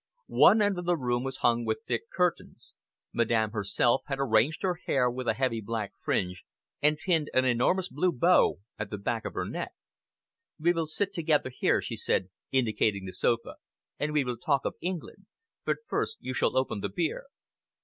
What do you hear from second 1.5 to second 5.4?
with thick curtains. Madame herself had arranged her hair with a